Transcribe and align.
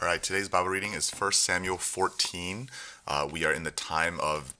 All 0.00 0.06
right, 0.06 0.22
today's 0.22 0.48
Bible 0.48 0.68
reading 0.68 0.92
is 0.92 1.10
1 1.10 1.32
Samuel 1.32 1.76
14. 1.76 2.70
Uh, 3.08 3.28
we 3.28 3.44
are 3.44 3.52
in 3.52 3.64
the 3.64 3.72
time 3.72 4.20
of 4.20 4.54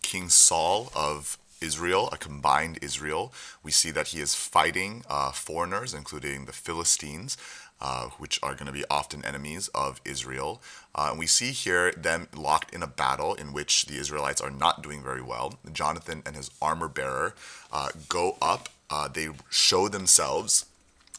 King 0.00 0.30
Saul 0.30 0.90
of 0.96 1.36
Israel, 1.60 2.08
a 2.12 2.16
combined 2.16 2.78
Israel. 2.80 3.30
We 3.62 3.70
see 3.70 3.90
that 3.90 4.08
he 4.08 4.20
is 4.20 4.34
fighting 4.34 5.04
uh, 5.06 5.32
foreigners, 5.32 5.92
including 5.92 6.46
the 6.46 6.54
Philistines, 6.54 7.36
uh, 7.78 8.06
which 8.16 8.40
are 8.42 8.54
going 8.54 8.64
to 8.64 8.72
be 8.72 8.86
often 8.88 9.22
enemies 9.22 9.68
of 9.74 10.00
Israel. 10.02 10.62
Uh, 10.94 11.08
and 11.10 11.18
we 11.18 11.26
see 11.26 11.50
here 11.50 11.92
them 11.92 12.28
locked 12.34 12.72
in 12.72 12.82
a 12.82 12.86
battle 12.86 13.34
in 13.34 13.52
which 13.52 13.84
the 13.84 13.98
Israelites 13.98 14.40
are 14.40 14.50
not 14.50 14.82
doing 14.82 15.02
very 15.02 15.20
well. 15.20 15.58
Jonathan 15.74 16.22
and 16.24 16.36
his 16.36 16.50
armor 16.62 16.88
bearer 16.88 17.34
uh, 17.70 17.88
go 18.08 18.38
up, 18.40 18.70
uh, 18.88 19.08
they 19.08 19.28
show 19.50 19.88
themselves, 19.88 20.64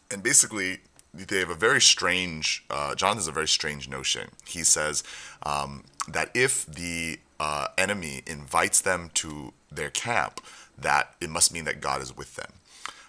and 0.10 0.24
basically 0.24 0.80
they 1.16 1.40
have 1.40 1.50
a 1.50 1.56
very 1.56 1.82
strange. 1.82 2.66
Uh, 2.70 2.96
Jonathan 2.96 3.20
has 3.20 3.28
a 3.28 3.32
very 3.32 3.48
strange 3.48 3.90
notion. 3.90 4.30
He 4.48 4.64
says 4.64 5.04
um, 5.44 5.86
that 6.08 6.30
if 6.34 6.66
the 6.66 7.20
uh, 7.40 7.68
enemy 7.78 8.22
invites 8.28 8.82
them 8.82 9.12
to 9.16 9.54
their 9.72 9.90
camp, 9.90 10.42
that 10.78 11.16
it 11.22 11.30
must 11.30 11.54
mean 11.54 11.66
that 11.66 11.82
God 11.82 12.02
is 12.02 12.16
with 12.16 12.36
them. 12.36 12.52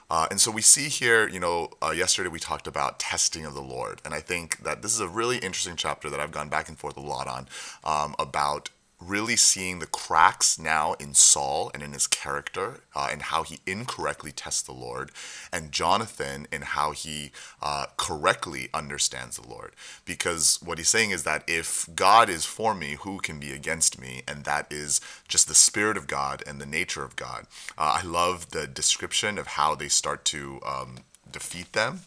Uh, 0.09 0.29
and 0.31 0.41
so 0.41 0.53
we 0.53 0.63
see 0.63 0.89
here, 0.89 1.29
you 1.29 1.41
know, 1.41 1.69
uh, 1.83 1.91
yesterday 1.91 2.29
we 2.29 2.39
talked 2.39 2.69
about 2.69 3.01
testing 3.01 3.45
of 3.45 3.55
the 3.55 3.63
Lord. 3.63 4.01
And 4.05 4.15
I 4.15 4.21
think 4.21 4.63
that 4.63 4.83
this 4.83 4.95
is 4.95 5.01
a 5.01 5.09
really 5.09 5.39
interesting 5.39 5.75
chapter 5.75 6.09
that 6.11 6.21
I've 6.21 6.31
gone 6.31 6.49
back 6.49 6.69
and 6.69 6.79
forth 6.79 6.97
a 6.97 7.01
lot 7.01 7.27
on 7.27 7.49
um, 7.83 8.15
about 8.19 8.71
really 9.01 9.37
seeing 9.37 9.79
the 9.79 9.87
cracks 9.87 10.59
now 10.59 10.95
in 10.95 11.13
Saul 11.15 11.71
and 11.75 11.83
in 11.83 11.93
his 11.93 12.07
character 12.07 12.81
uh, 12.95 13.09
and 13.11 13.23
how 13.23 13.43
he 13.43 13.59
incorrectly 13.67 14.33
tests 14.33 14.63
the 14.63 14.73
Lord, 14.73 15.11
and 15.53 15.73
Jonathan 15.73 16.47
in 16.51 16.63
how 16.63 16.93
he 16.93 17.31
uh, 17.61 17.87
correctly 17.97 18.69
understands 18.73 19.37
the 19.37 19.49
Lord. 19.49 19.73
Because 20.05 20.59
what 20.65 20.79
he's 20.79 20.89
saying 20.89 21.11
is 21.11 21.25
that 21.25 21.45
if 21.47 21.89
God 21.95 22.31
is 22.31 22.45
for 22.45 22.75
me, 22.75 22.97
who 23.01 23.19
can 23.19 23.39
be 23.39 23.53
against 23.53 24.01
me? 24.01 24.23
And 24.27 24.45
that 24.45 24.67
is 24.71 25.01
just 25.29 25.47
the 25.47 25.55
Spirit 25.55 25.97
of 25.97 26.07
God 26.07 26.43
and 26.47 26.61
the 26.61 26.67
nature 26.67 27.05
of 27.05 27.17
God. 27.17 27.47
Uh, 27.77 28.01
I 28.03 28.07
love 28.07 28.51
the 28.51 28.67
description 28.67 29.39
of 29.39 29.49
how 29.49 29.75
they 29.75 29.89
start 29.89 30.25
to 30.27 30.61
um, 30.67 30.99
defeat 31.31 31.73
them. 31.73 32.01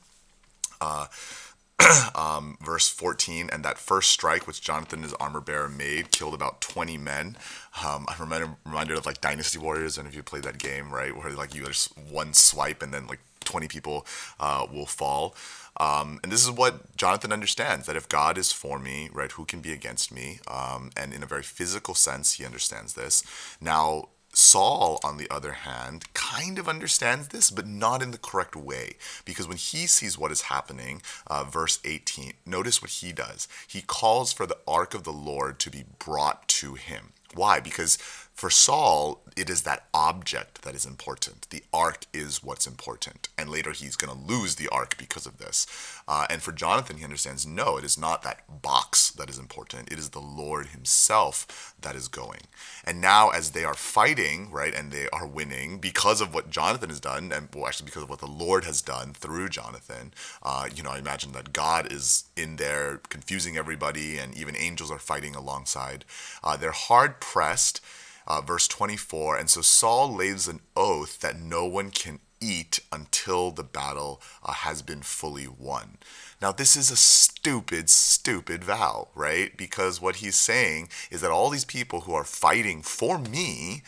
Um, 2.15 2.57
verse 2.61 2.89
14, 2.89 3.49
and 3.51 3.63
that 3.63 3.77
first 3.77 4.11
strike 4.11 4.45
which 4.45 4.61
Jonathan, 4.61 5.03
his 5.03 5.13
armor 5.13 5.39
bearer, 5.39 5.69
made 5.69 6.11
killed 6.11 6.33
about 6.33 6.59
20 6.59 6.97
men. 6.97 7.37
Um, 7.85 8.05
I'm 8.09 8.19
reminded, 8.19 8.49
reminded 8.65 8.97
of 8.97 9.05
like 9.05 9.21
Dynasty 9.21 9.57
Warriors, 9.57 9.97
and 9.97 10.07
if 10.07 10.13
you 10.13 10.21
played 10.21 10.43
that 10.43 10.57
game, 10.57 10.93
right, 10.93 11.15
where 11.15 11.31
like 11.31 11.55
you 11.55 11.65
just 11.65 11.97
one 11.97 12.33
swipe 12.33 12.83
and 12.83 12.93
then 12.93 13.07
like 13.07 13.19
20 13.45 13.67
people 13.67 14.05
uh, 14.39 14.67
will 14.71 14.85
fall. 14.85 15.35
Um, 15.77 16.19
and 16.23 16.31
this 16.31 16.43
is 16.43 16.51
what 16.51 16.95
Jonathan 16.97 17.31
understands 17.31 17.85
that 17.85 17.95
if 17.95 18.09
God 18.09 18.37
is 18.37 18.51
for 18.51 18.79
me, 18.79 19.09
right, 19.13 19.31
who 19.31 19.45
can 19.45 19.61
be 19.61 19.71
against 19.71 20.11
me? 20.11 20.39
Um, 20.47 20.91
and 20.97 21.13
in 21.13 21.23
a 21.23 21.25
very 21.25 21.43
physical 21.43 21.95
sense, 21.95 22.33
he 22.33 22.45
understands 22.45 22.93
this. 22.93 23.23
Now, 23.61 24.09
Saul, 24.33 24.99
on 25.03 25.17
the 25.17 25.29
other 25.29 25.53
hand, 25.53 26.13
kind 26.13 26.59
of 26.59 26.69
understands 26.69 27.29
this, 27.29 27.49
but 27.49 27.67
not 27.67 28.01
in 28.01 28.11
the 28.11 28.17
correct 28.17 28.55
way. 28.55 28.95
Because 29.25 29.47
when 29.47 29.57
he 29.57 29.87
sees 29.87 30.17
what 30.17 30.31
is 30.31 30.43
happening, 30.43 31.01
uh, 31.27 31.43
verse 31.43 31.79
18, 31.83 32.33
notice 32.45 32.81
what 32.81 32.91
he 32.91 33.11
does. 33.11 33.47
He 33.67 33.81
calls 33.81 34.31
for 34.31 34.45
the 34.45 34.57
ark 34.67 34.93
of 34.93 35.03
the 35.03 35.11
Lord 35.11 35.59
to 35.59 35.69
be 35.69 35.83
brought 35.97 36.47
to 36.49 36.75
him. 36.75 37.13
Why? 37.33 37.59
Because 37.59 37.97
for 38.39 38.49
Saul, 38.49 39.21
it 39.35 39.49
is 39.49 39.63
that 39.63 39.87
object 39.93 40.61
that 40.61 40.73
is 40.73 40.85
important. 40.85 41.49
The 41.49 41.63
ark 41.73 42.05
is 42.13 42.41
what's 42.41 42.65
important. 42.65 43.27
And 43.37 43.49
later 43.49 43.71
he's 43.71 43.97
going 43.97 44.15
to 44.15 44.33
lose 44.33 44.55
the 44.55 44.69
ark 44.69 44.95
because 44.97 45.25
of 45.25 45.39
this. 45.39 45.67
Uh, 46.07 46.25
and 46.29 46.41
for 46.41 46.53
Jonathan, 46.53 46.97
he 46.97 47.03
understands 47.03 47.45
no, 47.45 47.75
it 47.77 47.83
is 47.83 47.97
not 47.97 48.21
that 48.23 48.61
box 48.61 49.11
that 49.11 49.29
is 49.29 49.37
important. 49.37 49.91
It 49.91 49.99
is 49.99 50.11
the 50.11 50.21
Lord 50.21 50.67
himself 50.67 51.75
that 51.81 51.95
is 51.95 52.07
going. 52.07 52.41
And 52.85 53.01
now, 53.01 53.29
as 53.29 53.51
they 53.51 53.65
are 53.65 53.73
fighting, 53.73 54.49
right, 54.51 54.73
and 54.73 54.91
they 54.91 55.09
are 55.09 55.27
winning 55.27 55.79
because 55.79 56.21
of 56.21 56.33
what 56.33 56.49
Jonathan 56.49 56.89
has 56.89 57.01
done, 57.01 57.33
and 57.33 57.49
well, 57.53 57.67
actually 57.67 57.85
because 57.85 58.03
of 58.03 58.09
what 58.09 58.19
the 58.19 58.25
Lord 58.25 58.63
has 58.63 58.81
done 58.81 59.13
through 59.13 59.49
Jonathan, 59.49 60.13
uh, 60.43 60.69
you 60.73 60.81
know, 60.81 60.91
I 60.91 60.99
imagine 60.99 61.33
that 61.33 61.51
God 61.51 61.91
is 61.91 62.23
in 62.37 62.55
there 62.55 63.01
confusing 63.09 63.57
everybody, 63.57 64.17
and 64.17 64.35
even 64.37 64.55
angels 64.55 64.91
are 64.91 64.97
fighting 64.99 65.35
alongside. 65.35 66.05
Uh, 66.41 66.55
they're 66.55 66.71
hard 66.71 67.18
pressed 67.19 67.81
uh, 68.27 68.41
verse 68.41 68.67
24. 68.67 69.37
And 69.37 69.49
so 69.49 69.61
Saul 69.61 70.13
lays 70.13 70.47
an 70.47 70.61
oath 70.75 71.19
that 71.19 71.39
no 71.39 71.65
one 71.65 71.89
can 71.89 72.19
eat 72.41 72.79
until 72.91 73.51
the 73.51 73.63
battle 73.63 74.21
uh, 74.43 74.53
has 74.53 74.81
been 74.81 75.01
fully 75.01 75.47
won. 75.47 75.97
Now, 76.41 76.51
this 76.51 76.77
is 76.77 76.89
a 76.89 76.95
stupid, 76.95 77.89
stupid 77.89 78.63
vow, 78.63 79.09
right? 79.13 79.55
Because 79.57 79.99
what 79.99 80.17
he's 80.17 80.39
saying 80.39 80.89
is 81.11 81.21
that 81.21 81.31
all 81.31 81.49
these 81.49 81.65
people 81.65 82.01
who 82.01 82.13
are 82.13 82.23
fighting 82.23 82.81
for 82.81 83.17
me 83.17 83.83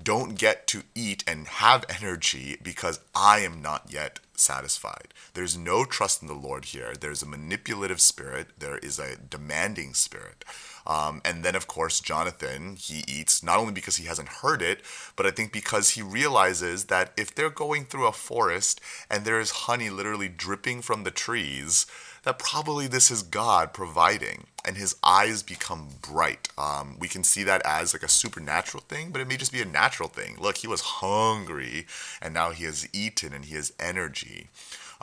don't 0.00 0.38
get 0.38 0.68
to 0.68 0.82
eat 0.94 1.24
and 1.26 1.48
have 1.48 1.84
energy 1.88 2.56
because 2.62 3.00
I 3.16 3.40
am 3.40 3.60
not 3.60 3.86
yet 3.90 4.20
satisfied. 4.34 5.08
There's 5.34 5.58
no 5.58 5.84
trust 5.84 6.22
in 6.22 6.28
the 6.28 6.34
Lord 6.34 6.66
here. 6.66 6.94
There's 6.98 7.22
a 7.22 7.26
manipulative 7.26 8.00
spirit, 8.00 8.48
there 8.58 8.78
is 8.78 9.00
a 9.00 9.16
demanding 9.16 9.94
spirit. 9.94 10.44
Um, 10.88 11.20
and 11.24 11.44
then, 11.44 11.54
of 11.54 11.66
course, 11.66 12.00
Jonathan, 12.00 12.76
he 12.76 13.04
eats 13.06 13.42
not 13.42 13.58
only 13.58 13.72
because 13.72 13.96
he 13.96 14.06
hasn't 14.06 14.28
heard 14.28 14.62
it, 14.62 14.80
but 15.16 15.26
I 15.26 15.30
think 15.30 15.52
because 15.52 15.90
he 15.90 16.02
realizes 16.02 16.86
that 16.86 17.12
if 17.16 17.34
they're 17.34 17.50
going 17.50 17.84
through 17.84 18.06
a 18.06 18.12
forest 18.12 18.80
and 19.10 19.24
there 19.24 19.38
is 19.38 19.50
honey 19.50 19.90
literally 19.90 20.28
dripping 20.28 20.80
from 20.80 21.04
the 21.04 21.10
trees, 21.10 21.86
that 22.24 22.38
probably 22.38 22.86
this 22.86 23.10
is 23.10 23.22
God 23.22 23.72
providing. 23.72 24.46
And 24.64 24.76
his 24.76 24.96
eyes 25.04 25.42
become 25.42 25.88
bright. 26.02 26.48
Um, 26.58 26.96
we 26.98 27.08
can 27.08 27.22
see 27.22 27.42
that 27.44 27.62
as 27.64 27.94
like 27.94 28.02
a 28.02 28.08
supernatural 28.08 28.82
thing, 28.88 29.10
but 29.10 29.20
it 29.20 29.28
may 29.28 29.36
just 29.36 29.52
be 29.52 29.62
a 29.62 29.66
natural 29.66 30.08
thing. 30.08 30.36
Look, 30.38 30.58
he 30.58 30.66
was 30.66 30.80
hungry 30.80 31.86
and 32.20 32.34
now 32.34 32.50
he 32.50 32.64
has 32.64 32.88
eaten 32.92 33.32
and 33.32 33.44
he 33.44 33.54
has 33.54 33.72
energy. 33.78 34.48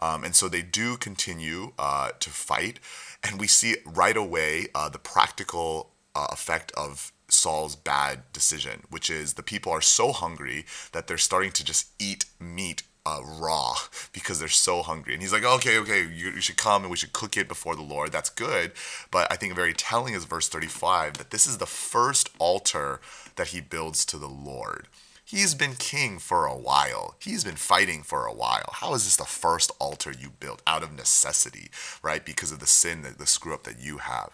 Um, 0.02 0.24
and 0.24 0.36
so 0.36 0.48
they 0.48 0.62
do 0.62 0.98
continue 0.98 1.72
uh, 1.80 2.12
to 2.20 2.30
fight. 2.30 2.80
And 3.24 3.40
we 3.40 3.48
see 3.48 3.78
right 3.86 4.18
away 4.18 4.68
uh, 4.76 4.90
the 4.90 5.00
practical 5.00 5.92
uh, 6.16 6.28
effect 6.32 6.72
of 6.74 7.12
Saul's 7.28 7.76
bad 7.76 8.22
decision, 8.34 8.84
which 8.90 9.10
is 9.10 9.34
the 9.34 9.44
people 9.44 9.72
are 9.72 9.82
so 9.82 10.12
hungry 10.12 10.66
that 10.92 11.08
they're 11.08 11.18
starting 11.18 11.52
to 11.52 11.64
just 11.64 11.90
eat 12.00 12.26
meat 12.40 12.84
uh, 13.06 13.22
raw 13.24 13.76
because 14.14 14.40
they're 14.40 14.48
so 14.48 14.82
hungry. 14.82 15.14
And 15.14 15.22
he's 15.22 15.34
like, 15.34 15.44
okay, 15.44 15.78
okay, 15.80 16.02
you, 16.02 16.32
you, 16.32 16.42
should 16.42 16.58
come 16.58 16.84
and 16.84 16.92
we 16.92 16.98
should 16.98 17.14
cook 17.14 17.38
it 17.38 17.48
before 17.48 17.76
the 17.76 17.82
Lord. 17.82 18.12
That's 18.12 18.30
good. 18.30 18.72
But 19.12 19.32
I 19.32 19.36
think 19.36 19.56
very 19.56 19.74
telling 19.74 20.14
is 20.14 20.26
verse 20.26 20.50
35 20.50 21.14
that 21.18 21.32
this 21.32 21.46
is 21.46 21.58
the 21.58 21.66
first 21.66 22.30
altar 22.40 23.00
that 23.36 23.48
he 23.48 23.62
builds 23.62 24.06
to 24.06 24.18
the 24.18 24.28
Lord. 24.28 24.88
He's 25.28 25.56
been 25.56 25.74
king 25.74 26.20
for 26.20 26.46
a 26.46 26.56
while. 26.56 27.16
He's 27.20 27.44
been 27.44 27.56
fighting 27.56 28.04
for 28.04 28.28
a 28.28 28.34
while. 28.34 28.70
How 28.74 28.94
is 28.94 29.06
this 29.06 29.16
the 29.16 29.26
first 29.26 29.72
altar 29.80 30.12
you 30.12 30.30
built 30.30 30.62
out 30.68 30.84
of 30.84 30.94
necessity, 30.94 31.72
right? 32.04 32.24
Because 32.24 32.52
of 32.52 32.60
the 32.60 32.68
sin, 32.68 33.02
that 33.02 33.18
the 33.18 33.26
screw 33.26 33.56
up 33.56 33.64
that 33.64 33.80
you 33.80 33.98
have. 33.98 34.30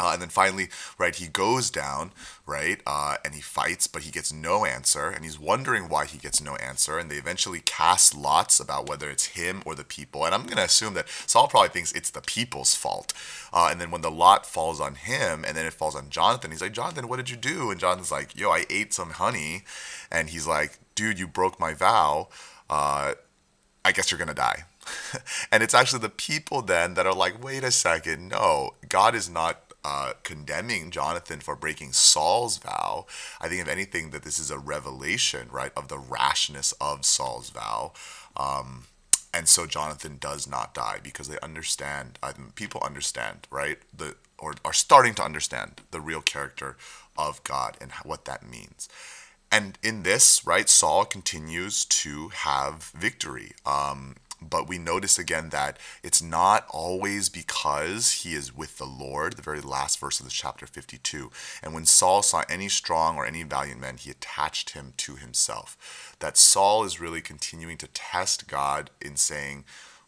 Uh, 0.00 0.12
and 0.14 0.22
then 0.22 0.30
finally, 0.30 0.68
right, 0.98 1.14
he 1.14 1.26
goes 1.26 1.70
down, 1.70 2.10
right, 2.46 2.80
uh, 2.86 3.16
and 3.22 3.34
he 3.34 3.42
fights, 3.42 3.86
but 3.86 4.02
he 4.02 4.10
gets 4.10 4.32
no 4.32 4.64
answer, 4.64 5.10
and 5.10 5.24
he's 5.24 5.38
wondering 5.38 5.90
why 5.90 6.06
he 6.06 6.16
gets 6.16 6.40
no 6.40 6.56
answer. 6.56 6.96
And 6.96 7.10
they 7.10 7.16
eventually 7.16 7.60
cast 7.60 8.16
lots 8.16 8.58
about 8.58 8.88
whether 8.88 9.10
it's 9.10 9.26
him 9.26 9.62
or 9.66 9.74
the 9.74 9.84
people. 9.84 10.24
And 10.24 10.34
I'm 10.34 10.46
to 10.46 10.64
assume 10.64 10.94
that 10.94 11.08
Saul 11.26 11.48
probably 11.48 11.68
thinks 11.68 11.92
it's 11.92 12.08
the 12.08 12.22
people's 12.22 12.74
fault. 12.74 13.12
Uh, 13.52 13.68
and 13.70 13.78
then 13.78 13.90
when 13.90 14.00
the 14.00 14.10
lot 14.10 14.46
falls 14.46 14.80
on 14.80 14.94
him, 14.94 15.44
and 15.46 15.54
then 15.54 15.66
it 15.66 15.74
falls 15.74 15.94
on 15.94 16.08
Jonathan, 16.08 16.50
he's 16.50 16.62
like, 16.62 16.72
Jonathan, 16.72 17.06
what 17.06 17.18
did 17.18 17.28
you 17.28 17.36
do? 17.36 17.70
And 17.70 17.78
Jonathan's 17.78 18.10
like, 18.10 18.34
Yo, 18.34 18.50
I 18.50 18.64
ate 18.70 18.94
some 18.94 19.10
honey. 19.10 19.64
And 20.10 20.30
he's 20.30 20.46
like, 20.46 20.78
Dude, 20.94 21.18
you 21.18 21.28
broke 21.28 21.60
my 21.60 21.74
vow. 21.74 22.28
Uh, 22.70 23.14
I 23.84 23.92
guess 23.92 24.10
you're 24.10 24.18
to 24.28 24.34
die. 24.34 24.64
and 25.52 25.62
it's 25.62 25.74
actually 25.74 26.00
the 26.00 26.08
people 26.08 26.62
then 26.62 26.94
that 26.94 27.06
are 27.06 27.14
like, 27.14 27.42
wait 27.42 27.64
a 27.64 27.70
second, 27.70 28.28
no, 28.28 28.74
God 28.88 29.14
is 29.14 29.28
not 29.28 29.69
uh, 29.84 30.12
condemning 30.22 30.90
Jonathan 30.90 31.40
for 31.40 31.56
breaking 31.56 31.92
Saul's 31.92 32.58
vow. 32.58 33.06
I 33.40 33.48
think, 33.48 33.62
if 33.62 33.68
anything, 33.68 34.10
that 34.10 34.22
this 34.22 34.38
is 34.38 34.50
a 34.50 34.58
revelation, 34.58 35.48
right, 35.50 35.72
of 35.76 35.88
the 35.88 35.98
rashness 35.98 36.72
of 36.80 37.04
Saul's 37.04 37.50
vow. 37.50 37.92
Um, 38.36 38.84
and 39.32 39.48
so 39.48 39.66
Jonathan 39.66 40.16
does 40.20 40.48
not 40.48 40.74
die 40.74 40.98
because 41.02 41.28
they 41.28 41.38
understand. 41.40 42.18
Uh, 42.22 42.32
people 42.54 42.82
understand, 42.84 43.46
right, 43.50 43.78
the 43.96 44.16
or 44.38 44.54
are 44.64 44.72
starting 44.72 45.14
to 45.14 45.22
understand 45.22 45.82
the 45.90 46.00
real 46.00 46.22
character 46.22 46.76
of 47.16 47.44
God 47.44 47.76
and 47.80 47.92
what 48.04 48.24
that 48.24 48.48
means. 48.48 48.88
And 49.52 49.78
in 49.82 50.02
this, 50.02 50.46
right, 50.46 50.68
Saul 50.68 51.04
continues 51.04 51.84
to 51.86 52.28
have 52.28 52.92
victory. 52.96 53.52
Um, 53.66 54.16
but 54.42 54.68
we 54.68 54.78
notice 54.78 55.18
again 55.18 55.50
that 55.50 55.78
it's 56.02 56.22
not 56.22 56.66
always 56.70 57.28
because 57.28 58.22
he 58.22 58.34
is 58.34 58.56
with 58.56 58.78
the 58.78 58.86
Lord, 58.86 59.36
the 59.36 59.42
very 59.42 59.60
last 59.60 59.98
verse 59.98 60.20
of 60.20 60.26
this 60.26 60.32
chapter 60.32 60.66
52. 60.66 61.30
And 61.62 61.74
when 61.74 61.86
Saul 61.86 62.22
saw 62.22 62.44
any 62.48 62.68
strong 62.68 63.16
or 63.16 63.26
any 63.26 63.42
valiant 63.42 63.80
man, 63.80 63.96
he 63.96 64.10
attached 64.10 64.70
him 64.70 64.94
to 64.98 65.16
himself. 65.16 66.16
That 66.20 66.36
Saul 66.36 66.84
is 66.84 67.00
really 67.00 67.20
continuing 67.20 67.76
to 67.78 67.86
test 67.88 68.48
God 68.48 68.90
in 69.00 69.16
saying, 69.16 69.64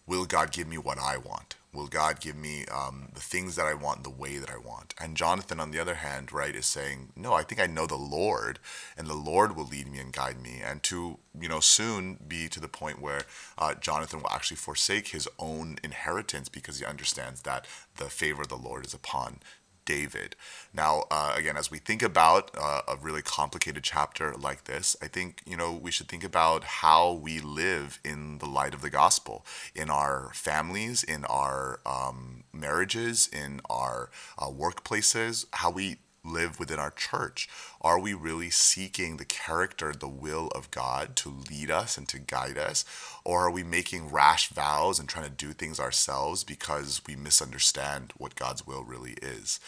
Will 0.06 0.24
God 0.24 0.50
give 0.50 0.66
me 0.66 0.78
what 0.78 0.98
I 0.98 1.16
want? 1.16 1.56
Will 1.74 1.86
God 1.86 2.20
give 2.20 2.36
me 2.36 2.66
um, 2.66 3.08
the 3.14 3.20
things 3.20 3.56
that 3.56 3.64
I 3.64 3.72
want 3.72 4.04
the 4.04 4.10
way 4.10 4.36
that 4.36 4.50
I 4.50 4.58
want? 4.58 4.94
And 5.00 5.16
Jonathan, 5.16 5.58
on 5.58 5.70
the 5.70 5.78
other 5.78 5.94
hand, 5.94 6.30
right, 6.30 6.54
is 6.54 6.66
saying, 6.66 7.12
no, 7.16 7.32
I 7.32 7.44
think 7.44 7.62
I 7.62 7.66
know 7.66 7.86
the 7.86 7.94
Lord, 7.94 8.58
and 8.96 9.06
the 9.06 9.14
Lord 9.14 9.56
will 9.56 9.64
lead 9.64 9.90
me 9.90 9.98
and 9.98 10.12
guide 10.12 10.42
me. 10.42 10.60
And 10.62 10.82
to, 10.84 11.18
you 11.40 11.48
know, 11.48 11.60
soon 11.60 12.18
be 12.28 12.48
to 12.48 12.60
the 12.60 12.68
point 12.68 13.00
where 13.00 13.22
uh, 13.56 13.74
Jonathan 13.74 14.20
will 14.20 14.30
actually 14.30 14.58
forsake 14.58 15.08
his 15.08 15.26
own 15.38 15.78
inheritance 15.82 16.50
because 16.50 16.78
he 16.78 16.84
understands 16.84 17.40
that 17.42 17.66
the 17.96 18.10
favor 18.10 18.42
of 18.42 18.48
the 18.48 18.56
Lord 18.56 18.84
is 18.84 18.92
upon 18.92 19.40
David. 19.84 20.36
Now, 20.72 21.04
uh, 21.10 21.34
again, 21.36 21.56
as 21.56 21.70
we 21.70 21.78
think 21.78 22.02
about 22.02 22.50
uh, 22.56 22.82
a 22.88 22.96
really 22.96 23.22
complicated 23.22 23.82
chapter 23.82 24.34
like 24.34 24.64
this, 24.64 24.96
I 25.02 25.08
think, 25.08 25.42
you 25.46 25.56
know, 25.56 25.72
we 25.72 25.90
should 25.90 26.08
think 26.08 26.24
about 26.24 26.64
how 26.64 27.12
we 27.12 27.40
live 27.40 28.00
in 28.04 28.38
the 28.38 28.46
light 28.46 28.74
of 28.74 28.82
the 28.82 28.90
gospel 28.90 29.44
in 29.74 29.90
our 29.90 30.30
families, 30.34 31.02
in 31.02 31.24
our 31.26 31.80
um, 31.84 32.44
marriages, 32.52 33.28
in 33.32 33.60
our 33.68 34.10
uh, 34.38 34.46
workplaces, 34.46 35.46
how 35.52 35.70
we 35.70 35.98
live 36.24 36.58
within 36.58 36.78
our 36.78 36.90
church? 36.90 37.48
Are 37.80 37.98
we 37.98 38.14
really 38.14 38.50
seeking 38.50 39.16
the 39.16 39.24
character, 39.24 39.92
the 39.92 40.08
will 40.08 40.48
of 40.48 40.70
God 40.70 41.16
to 41.16 41.34
lead 41.50 41.70
us 41.70 41.96
and 41.96 42.08
to 42.08 42.18
guide 42.18 42.58
us? 42.58 42.84
Or 43.24 43.46
are 43.46 43.50
we 43.50 43.62
making 43.62 44.10
rash 44.10 44.48
vows 44.48 44.98
and 44.98 45.08
trying 45.08 45.26
to 45.26 45.30
do 45.30 45.52
things 45.52 45.80
ourselves 45.80 46.44
because 46.44 47.02
we 47.06 47.16
misunderstand 47.16 48.12
what 48.16 48.36
God's 48.36 48.66
will 48.66 48.84
really 48.84 49.16
is? 49.22 49.60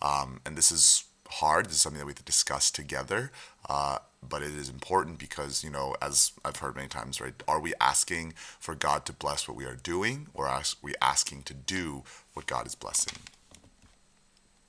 Um, 0.00 0.40
and 0.44 0.56
this 0.56 0.72
is 0.72 1.04
hard. 1.28 1.66
This 1.66 1.74
is 1.74 1.80
something 1.80 1.98
that 1.98 2.06
we 2.06 2.10
have 2.10 2.18
to 2.18 2.24
discuss 2.24 2.70
together. 2.70 3.30
Uh, 3.68 3.98
but 4.26 4.42
it 4.42 4.54
is 4.54 4.68
important 4.68 5.18
because, 5.18 5.64
you 5.64 5.70
know, 5.70 5.96
as 6.00 6.32
I've 6.44 6.56
heard 6.56 6.76
many 6.76 6.88
times, 6.88 7.20
right? 7.20 7.34
Are 7.48 7.60
we 7.60 7.74
asking 7.80 8.34
for 8.60 8.74
God 8.74 9.04
to 9.06 9.12
bless 9.12 9.48
what 9.48 9.56
we 9.56 9.64
are 9.64 9.74
doing 9.74 10.28
or 10.34 10.46
are 10.46 10.62
we 10.82 10.94
asking 11.00 11.42
to 11.44 11.54
do 11.54 12.04
what 12.34 12.46
God 12.46 12.66
is 12.66 12.74
blessing? 12.74 13.14